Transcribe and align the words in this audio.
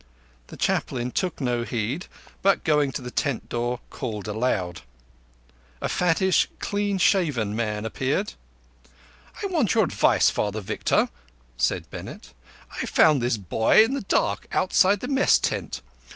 The 0.47 0.57
Chaplain 0.57 1.11
took 1.11 1.39
no 1.39 1.61
heed, 1.63 2.07
but, 2.41 2.63
going 2.63 2.91
to 2.93 3.03
the 3.03 3.11
tent 3.11 3.49
door, 3.49 3.81
called 3.91 4.27
aloud. 4.27 4.81
A 5.79 5.87
fattish, 5.87 6.47
clean 6.57 6.97
shaven 6.97 7.55
man 7.55 7.85
appeared. 7.85 8.33
"I 9.43 9.45
want 9.45 9.75
your 9.75 9.83
advice, 9.83 10.31
Father 10.31 10.59
Victor," 10.59 11.09
said 11.55 11.87
Bennett. 11.91 12.33
"I 12.81 12.87
found 12.87 13.21
this 13.21 13.37
boy 13.37 13.83
in 13.83 13.93
the 13.93 14.01
dark 14.01 14.47
outside 14.51 15.01
the 15.01 15.07
Mess 15.07 15.37
tent. 15.37 15.81